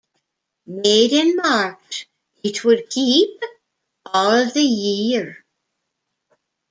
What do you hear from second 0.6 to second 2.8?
Made in March, it